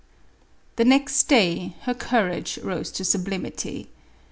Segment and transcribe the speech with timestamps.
[0.77, 3.89] The next day, her courage rose to sublimity.